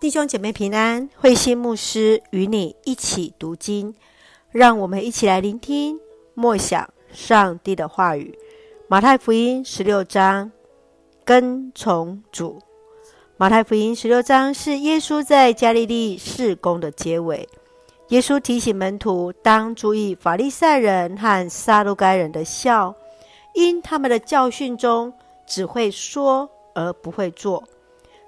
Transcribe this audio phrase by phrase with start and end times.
[0.00, 3.94] 弟兄姐妹平安，慧心牧师与你一起读经，
[4.50, 6.00] 让我们一起来聆听
[6.32, 8.34] 默想上帝的话语。
[8.88, 10.50] 马太福音十六章，
[11.22, 12.58] 跟从主。
[13.36, 17.46] 马太福音十六章是耶稣在加利利事工的结尾。
[18.08, 22.94] 耶稣提醒门徒当注意法利赛人和撒都该人的笑，
[23.52, 25.12] 因他们的教训中
[25.46, 27.62] 只会说而不会做。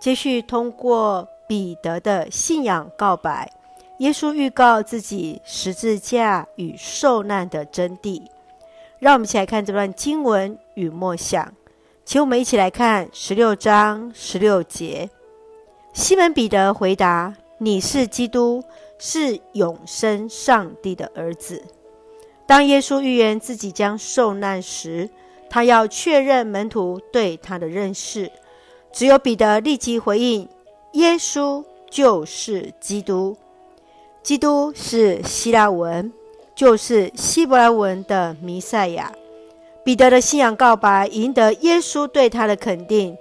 [0.00, 3.50] 接续通过彼得的信仰告白，
[3.98, 8.22] 耶稣预告自己十字架与受难的真谛。
[8.98, 11.52] 让我们一起来看这段经文与默想。
[12.04, 15.10] 请我们一起来看十六章十六节。
[15.92, 18.62] 西门彼得回答：“你是基督，
[18.98, 21.62] 是永生上帝的儿子。”
[22.46, 25.10] 当耶稣预言自己将受难时，
[25.50, 28.30] 他要确认门徒对他的认识。
[28.92, 30.48] 只有彼得立即回应。
[30.96, 33.36] 耶稣就是基督，
[34.22, 36.10] 基督是希腊文，
[36.54, 39.12] 就是希伯来文的弥赛亚。
[39.84, 43.14] 彼得的信仰告白赢得耶稣对他的肯定，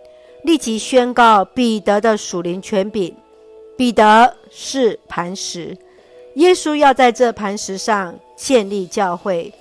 [0.44, 3.14] 立即宣告彼得的属灵权柄。
[3.78, 5.78] 彼得是磐石，
[6.36, 9.54] 耶稣要在这磐石上建立教会，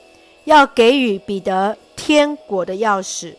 [0.44, 3.34] 要给予彼得天国的钥匙。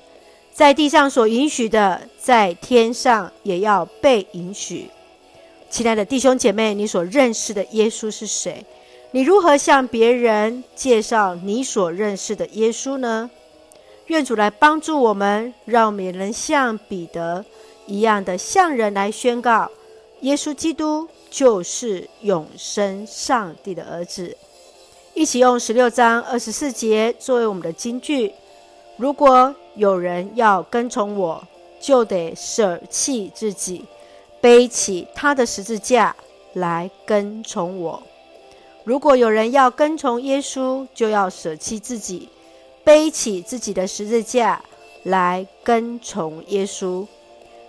[0.56, 4.90] 在地上所允许的，在天上也要被允许。
[5.70, 8.66] 亲爱的弟兄姐妹，你所认识的耶稣是谁？
[9.12, 13.30] 你如何向别人介绍你所认识的耶稣呢？
[14.06, 17.44] 愿主来帮助我们，让我们也能像彼得
[17.86, 19.70] 一样的向人来宣告：
[20.22, 24.38] 耶稣基督就是永生上帝的儿子。
[25.14, 28.32] 一起用十六章二十四节作为我们的金句。
[28.98, 31.44] 如果有人要跟从我，
[31.82, 33.84] 就得舍弃自己，
[34.40, 36.16] 背起他的十字架
[36.54, 38.02] 来跟从我。
[38.84, 42.30] 如果有人要跟从耶稣，就要舍弃自己，
[42.84, 44.62] 背起自己的十字架
[45.04, 47.06] 来跟从耶稣。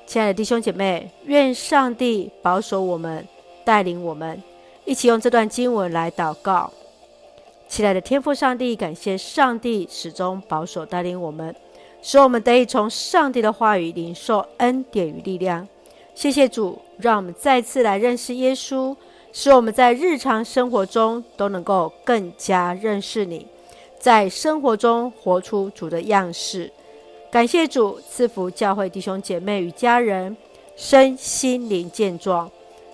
[0.07, 3.27] 亲爱的弟兄姐妹，愿上帝保守我们，
[3.65, 4.41] 带领我们，
[4.85, 6.73] 一起用这段经文来祷告。
[7.69, 11.55] 亲爱的天父上帝，感谢上帝始终保守带领我们，
[12.01, 15.67] 使我们得以从上帝的话语领受恩典与力量。
[16.15, 18.97] 谢谢主，让我们再次来认识耶稣，
[19.33, 23.47] 使我们在日常生活中都能够更加认识你，
[23.99, 26.73] 在生活中活出主的样式。
[27.31, 30.35] 感谢主赐福教会弟兄姐妹与家人
[30.77, 32.51] 身心灵健壮，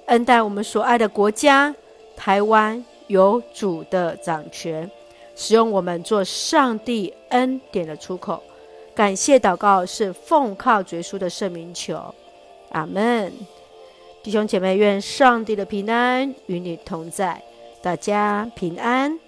[0.06, 1.72] 恩待我们所爱的国家
[2.16, 2.84] 台湾。
[3.06, 4.90] 有主的掌权，
[5.34, 8.42] 使用我们做上帝恩典的出口。
[8.94, 12.14] 感谢祷告是奉靠耶稣的圣名求，
[12.70, 13.32] 阿门。
[14.22, 17.42] 弟兄姐妹，愿上帝的平安与你同在，
[17.80, 19.18] 大家平安。